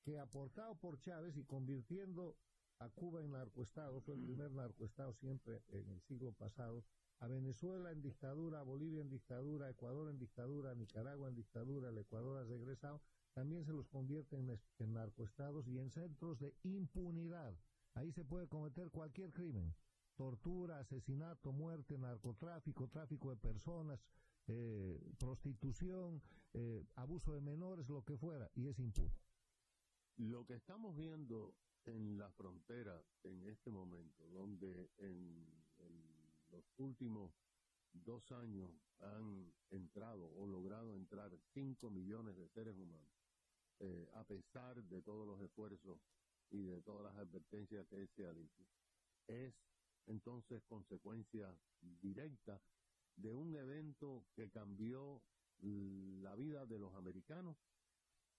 que 0.05 0.17
aportado 0.17 0.75
por 0.75 0.97
Chávez 1.01 1.35
y 1.35 1.43
convirtiendo 1.43 2.37
a 2.79 2.87
Cuba 2.89 3.21
en 3.21 3.31
narcoestado, 3.31 3.99
fue 4.01 4.15
el 4.15 4.23
primer 4.23 4.51
narcoestado 4.51 5.13
siempre 5.15 5.61
en 5.69 5.89
el 5.89 6.01
siglo 6.03 6.31
pasado, 6.31 6.85
a 7.19 7.27
Venezuela 7.27 7.91
en 7.91 8.01
dictadura, 8.01 8.59
a 8.59 8.63
Bolivia 8.63 9.01
en 9.01 9.09
dictadura, 9.09 9.67
a 9.67 9.71
Ecuador 9.71 10.09
en 10.09 10.19
dictadura, 10.19 10.71
a 10.71 10.75
Nicaragua 10.75 11.29
en 11.29 11.35
dictadura, 11.35 11.89
el 11.89 11.97
Ecuador 11.97 12.37
ha 12.37 12.43
regresado, 12.43 13.01
también 13.33 13.65
se 13.65 13.73
los 13.73 13.87
convierte 13.87 14.37
en, 14.37 14.59
en 14.79 14.93
narcoestados 14.93 15.67
y 15.67 15.79
en 15.79 15.89
centros 15.89 16.39
de 16.39 16.55
impunidad. 16.63 17.55
Ahí 17.95 18.11
se 18.11 18.23
puede 18.23 18.47
cometer 18.47 18.91
cualquier 18.91 19.31
crimen, 19.31 19.73
tortura, 20.15 20.79
asesinato, 20.79 21.51
muerte, 21.51 21.97
narcotráfico, 21.97 22.87
tráfico 22.87 23.31
de 23.31 23.37
personas, 23.37 23.99
eh, 24.47 24.99
prostitución, 25.17 26.21
eh, 26.53 26.85
abuso 26.95 27.33
de 27.33 27.41
menores, 27.41 27.89
lo 27.89 28.03
que 28.03 28.17
fuera, 28.17 28.49
y 28.55 28.67
es 28.67 28.79
impune. 28.79 29.15
Lo 30.17 30.45
que 30.45 30.53
estamos 30.53 30.95
viendo 30.95 31.55
en 31.85 32.17
la 32.17 32.29
frontera 32.31 33.01
en 33.23 33.43
este 33.43 33.71
momento, 33.71 34.27
donde 34.29 34.89
en, 34.97 35.45
en 35.79 36.16
los 36.57 36.65
últimos 36.77 37.31
dos 37.93 38.31
años 38.31 38.71
han 38.99 39.53
entrado 39.69 40.27
o 40.35 40.47
logrado 40.47 40.95
entrar 40.95 41.31
5 41.53 41.89
millones 41.91 42.35
de 42.35 42.47
seres 42.49 42.75
humanos, 42.75 43.13
eh, 43.79 44.09
a 44.15 44.23
pesar 44.23 44.83
de 44.83 45.01
todos 45.03 45.27
los 45.27 45.39
esfuerzos 45.41 45.99
y 46.49 46.63
de 46.63 46.81
todas 46.81 47.03
las 47.03 47.15
advertencias 47.17 47.85
que 47.87 48.07
se 48.07 48.25
ha 48.25 48.33
dicho, 48.33 48.63
es 49.27 49.53
entonces 50.07 50.63
consecuencia 50.63 51.53
directa 52.01 52.59
de 53.17 53.33
un 53.33 53.55
evento 53.55 54.25
que 54.35 54.49
cambió 54.49 55.21
la 55.59 56.35
vida 56.35 56.65
de 56.65 56.79
los 56.79 56.93
americanos 56.95 57.57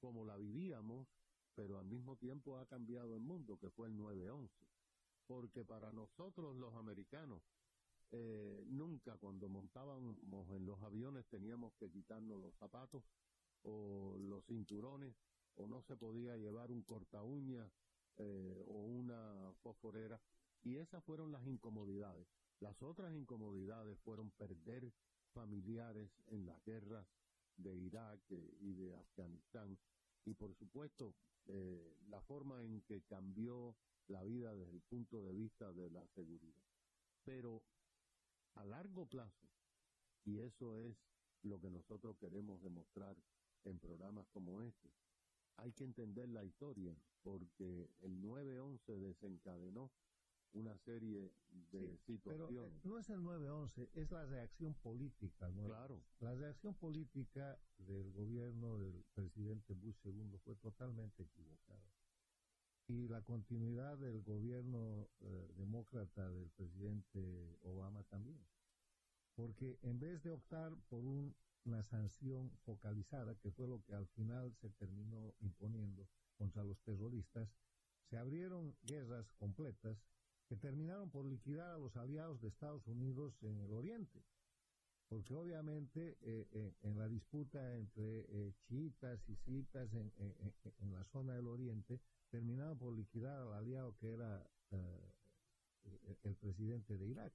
como 0.01 0.25
la 0.25 0.37
vivíamos, 0.37 1.09
pero 1.55 1.79
al 1.79 1.87
mismo 1.87 2.17
tiempo 2.17 2.59
ha 2.59 2.67
cambiado 2.67 3.17
el 3.17 3.23
mundo, 3.23 3.59
que 3.59 3.71
fue 3.71 3.89
el 3.89 3.97
9-11. 3.97 4.49
Porque 5.27 5.65
para 5.65 5.93
nosotros 5.93 6.57
los 6.57 6.75
americanos, 6.75 7.43
eh, 8.11 8.65
nunca 8.69 9.17
cuando 9.19 9.49
montábamos 9.49 10.51
en 10.51 10.67
los 10.67 10.83
aviones 10.83 11.27
teníamos 11.27 11.75
que 11.75 11.91
quitarnos 11.91 12.41
los 12.41 12.55
zapatos 12.57 13.05
o 13.63 14.17
los 14.19 14.45
cinturones 14.47 15.15
o 15.57 15.67
no 15.67 15.83
se 15.83 15.97
podía 15.97 16.37
llevar 16.37 16.71
un 16.71 16.83
corta 16.83 17.23
uña 17.23 17.71
eh, 18.17 18.65
o 18.67 18.73
una 18.73 19.53
fosforera 19.63 20.21
y 20.63 20.77
esas 20.77 21.05
fueron 21.05 21.33
las 21.33 21.47
incomodidades. 21.47 22.27
Las 22.61 22.83
otras 22.83 23.15
incomodidades 23.15 23.99
fueron 24.01 24.31
perder 24.33 24.93
familiares 25.33 26.11
en 26.27 26.47
las 26.47 26.63
guerras 26.65 27.07
de 27.57 27.77
Irak 27.77 28.21
eh, 28.31 28.57
y 28.61 28.73
de 28.73 28.95
Afganistán 28.97 29.79
y 30.25 30.35
por 30.35 30.55
supuesto 30.55 31.15
eh, 31.47 31.97
la 32.09 32.21
forma 32.23 32.63
en 32.63 32.83
que 32.83 33.03
cambió 33.03 33.77
la 34.09 34.23
vida 34.25 34.55
desde 34.55 34.73
el 34.73 34.83
punto 34.83 35.23
de 35.23 35.33
vista 35.33 35.73
de 35.73 35.91
la 35.91 36.07
seguridad. 36.09 36.63
Pero 37.25 37.63
a 38.59 38.65
largo 38.65 39.07
plazo, 39.07 39.49
y 40.25 40.41
eso 40.41 40.77
es 40.77 40.97
lo 41.43 41.61
que 41.61 41.71
nosotros 41.71 42.17
queremos 42.19 42.61
demostrar 42.63 43.17
en 43.65 43.79
programas 43.79 44.27
como 44.29 44.63
este, 44.63 44.91
hay 45.57 45.73
que 45.73 45.85
entender 45.85 46.29
la 46.29 46.45
historia, 46.45 46.97
porque 47.23 47.91
el 48.01 48.21
9-11 48.23 48.99
desencadenó 48.99 49.91
una 50.53 50.77
serie 50.79 51.33
de 51.71 51.99
sí, 51.99 52.15
situaciones. 52.15 52.49
Pero, 52.49 52.67
eh, 52.67 52.81
no 52.85 52.99
es 52.99 53.11
el 53.11 53.21
9-11, 53.21 53.89
es 53.95 54.11
la 54.11 54.25
reacción 54.25 54.75
política. 54.75 55.49
¿no? 55.51 55.65
Claro. 55.67 56.03
La 56.21 56.35
reacción 56.35 56.75
política 56.75 57.59
del 57.79 58.11
gobierno 58.13 58.79
del 58.79 59.05
presidente 59.15 59.75
Bush 59.75 59.99
II 60.05 60.39
fue 60.45 60.57
totalmente 60.57 61.23
equivocada. 61.25 61.83
Y 62.89 63.07
la 63.07 63.21
continuidad 63.21 63.99
del 63.99 64.23
gobierno 64.23 65.11
eh, 65.21 65.53
demócrata 65.57 66.31
del 66.31 66.49
presidente 66.51 67.59
Obama 67.63 68.03
también. 68.05 68.41
Porque 69.37 69.79
en 69.83 70.01
vez 70.01 70.23
de 70.23 70.31
optar 70.31 70.75
por 70.89 71.05
un, 71.05 71.37
una 71.65 71.83
sanción 71.85 72.51
focalizada, 72.65 73.35
que 73.37 73.51
fue 73.51 73.69
lo 73.69 73.83
que 73.85 73.95
al 73.95 74.07
final 74.09 74.55
se 74.55 74.71
terminó 74.71 75.35
imponiendo 75.41 76.09
contra 76.39 76.65
los 76.65 76.81
terroristas, 76.81 77.49
se 78.09 78.17
abrieron 78.17 78.75
guerras 78.85 79.31
completas 79.35 79.99
que 80.49 80.57
terminaron 80.57 81.11
por 81.11 81.27
liquidar 81.27 81.73
a 81.73 81.79
los 81.79 81.95
aliados 81.97 82.41
de 82.41 82.49
Estados 82.49 82.87
Unidos 82.87 83.35
en 83.43 83.61
el 83.61 83.73
Oriente. 83.73 84.25
Porque 85.09 85.35
obviamente 85.35 86.17
eh, 86.23 86.49
eh, 86.53 86.75
en 86.83 86.99
la 86.99 87.07
disputa 87.07 87.77
entre 87.77 88.55
chiitas 88.67 89.21
y 89.29 89.37
en, 89.75 90.13
en, 90.81 90.93
la 90.93 91.05
zona 91.05 91.35
del 91.35 91.49
Oriente, 91.49 92.01
terminaron 92.31 92.79
por 92.79 92.95
liquidar 92.95 93.39
al 93.39 93.53
aliado 93.53 93.97
que 93.97 94.13
era 94.13 94.49
el 96.25 96.37
presidente 96.37 96.97
de 96.97 97.07
Irak. 97.07 97.33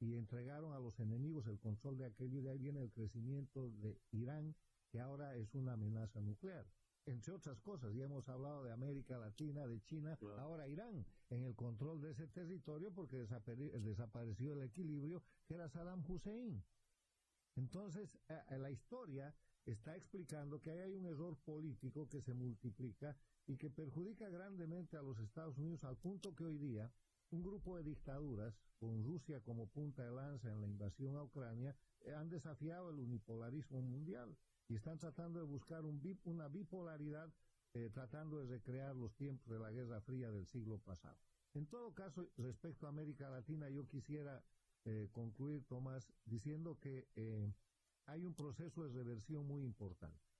Y 0.00 0.16
entregaron 0.16 0.72
a 0.72 0.80
los 0.80 0.98
enemigos 1.00 1.46
el 1.46 1.58
control 1.58 1.96
de 1.96 2.06
aquello 2.06 2.38
y 2.38 2.42
de 2.42 2.50
ahí 2.50 2.58
viene 2.58 2.82
el 2.82 2.90
crecimiento 2.90 3.70
de 3.70 4.00
Irán, 4.10 4.54
que 4.90 5.00
ahora 5.00 5.36
es 5.36 5.54
una 5.54 5.74
amenaza 5.74 6.20
nuclear 6.20 6.66
entre 7.06 7.34
otras 7.34 7.60
cosas, 7.60 7.94
ya 7.94 8.04
hemos 8.04 8.28
hablado 8.28 8.64
de 8.64 8.72
América 8.72 9.18
Latina, 9.18 9.66
de 9.66 9.82
China, 9.82 10.16
claro. 10.16 10.40
ahora 10.40 10.68
Irán, 10.68 11.04
en 11.28 11.42
el 11.42 11.54
control 11.54 12.00
de 12.00 12.12
ese 12.12 12.26
territorio 12.28 12.92
porque 12.92 13.18
desapareció 13.18 14.54
el 14.54 14.62
equilibrio 14.62 15.22
que 15.46 15.54
era 15.54 15.68
Saddam 15.68 16.02
Hussein. 16.08 16.64
Entonces, 17.56 18.18
eh, 18.28 18.58
la 18.58 18.70
historia 18.70 19.34
está 19.66 19.96
explicando 19.96 20.60
que 20.60 20.70
hay 20.70 20.94
un 20.94 21.06
error 21.06 21.36
político 21.44 22.08
que 22.08 22.22
se 22.22 22.32
multiplica 22.32 23.16
y 23.46 23.56
que 23.56 23.70
perjudica 23.70 24.28
grandemente 24.28 24.96
a 24.96 25.02
los 25.02 25.18
Estados 25.18 25.58
Unidos 25.58 25.84
al 25.84 25.96
punto 25.96 26.34
que 26.34 26.44
hoy 26.44 26.58
día 26.58 26.90
un 27.30 27.42
grupo 27.42 27.76
de 27.76 27.82
dictaduras, 27.82 28.54
con 28.78 29.02
Rusia 29.02 29.40
como 29.40 29.66
punta 29.66 30.04
de 30.04 30.12
lanza 30.12 30.50
en 30.50 30.60
la 30.60 30.66
invasión 30.68 31.16
a 31.16 31.24
Ucrania, 31.24 31.74
eh, 32.02 32.14
han 32.14 32.28
desafiado 32.28 32.90
el 32.90 33.00
unipolarismo 33.00 33.80
mundial 33.80 34.36
y 34.68 34.76
están 34.76 34.98
tratando 34.98 35.38
de 35.38 35.46
buscar 35.46 35.84
un 35.84 36.00
una 36.24 36.48
bipolaridad, 36.48 37.32
eh, 37.74 37.90
tratando 37.92 38.38
de 38.38 38.46
recrear 38.46 38.94
los 38.94 39.14
tiempos 39.16 39.48
de 39.52 39.58
la 39.58 39.70
Guerra 39.70 40.00
Fría 40.00 40.30
del 40.30 40.46
siglo 40.46 40.78
pasado. 40.78 41.18
En 41.54 41.66
todo 41.66 41.94
caso, 41.94 42.30
respecto 42.36 42.86
a 42.86 42.90
América 42.90 43.30
Latina, 43.30 43.68
yo 43.68 43.86
quisiera 43.86 44.42
eh, 44.84 45.08
concluir, 45.12 45.64
Tomás, 45.66 46.12
diciendo 46.24 46.78
que 46.80 47.08
eh, 47.16 47.52
hay 48.06 48.24
un 48.24 48.34
proceso 48.34 48.82
de 48.82 48.92
reversión 48.92 49.46
muy 49.46 49.62
importante. 49.62 50.33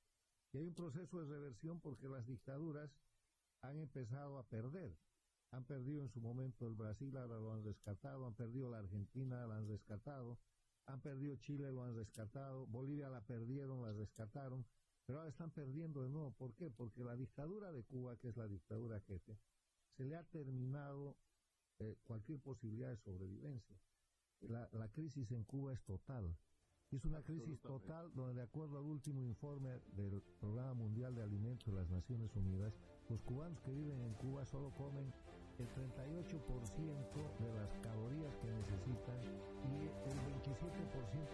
Y 0.55 0.59
hay 0.59 0.67
un 0.67 0.75
proceso 0.75 1.19
de 1.19 1.27
reversión 1.27 1.81
porque 1.81 2.09
las 2.09 2.25
dictaduras 2.27 2.89
han 3.63 3.77
empezado 3.77 4.39
a 4.39 4.47
perder. 4.47 4.97
Han 5.51 5.65
perdido 5.65 6.03
en 6.03 6.11
su 6.11 6.21
momento 6.21 6.69
el 6.69 6.75
Brasil, 6.75 7.17
ahora 7.17 7.41
lo 7.41 7.53
han 7.53 7.65
rescatado, 7.65 8.25
han 8.25 8.35
perdido 8.35 8.71
la 8.71 8.79
Argentina, 8.79 9.47
la 9.49 9.57
han 9.57 9.67
rescatado, 9.67 10.39
han 10.87 11.01
perdido 11.01 11.35
Chile, 11.37 11.73
lo 11.73 11.83
han 11.83 11.97
rescatado, 11.97 12.67
Bolivia 12.67 13.09
la 13.09 13.21
perdieron, 13.21 13.83
la 13.83 13.93
rescataron, 13.93 14.65
pero 15.07 15.19
ahora 15.19 15.31
están 15.31 15.51
perdiendo 15.51 16.05
de 16.05 16.11
nuevo. 16.11 16.31
¿Por 16.31 16.55
qué? 16.55 16.71
Porque 16.71 17.03
la 17.03 17.17
dictadura 17.17 17.73
de 17.73 17.83
Cuba, 17.83 18.17
que 18.17 18.29
es 18.29 18.37
la 18.37 18.47
dictadura 18.47 19.01
jefe, 19.01 19.37
se 19.97 20.05
le 20.05 20.15
ha 20.15 20.23
terminado 20.23 21.17
eh, 21.81 21.97
cualquier 22.05 22.39
posibilidad 22.39 22.91
de 22.91 22.97
sobrevivencia. 22.99 23.77
La, 24.41 24.69
la, 24.73 24.89
crisis 24.89 25.33
en 25.33 25.43
Cuba 25.43 25.73
es 25.73 25.83
total. 25.83 26.37
Es 26.95 27.05
una 27.05 27.21
crisis 27.23 27.61
total 27.61 28.09
donde, 28.15 28.35
de 28.35 28.43
acuerdo 28.43 28.79
al 28.79 28.85
último 28.85 29.21
informe 29.21 29.81
del 29.97 30.23
Programa 30.39 30.75
Mundial 30.75 31.13
de 31.13 31.25
Alimentos 31.25 31.67
de 31.67 31.81
las 31.81 31.91
Naciones 31.91 32.31
Unidas, 32.37 32.73
los 33.09 33.21
cubanos 33.23 33.61
que 33.63 33.73
viven 33.73 34.01
en 34.01 34.15
Cuba 34.15 34.47
solo 34.47 34.71
comen 34.79 35.13
el 35.59 35.67
38% 35.75 36.39
de 37.41 37.53
las 37.53 37.79
calorías 37.83 38.37
que 38.37 38.47
necesitan 38.47 39.19
y 39.75 39.91
el 40.09 40.19
27% 40.39 41.34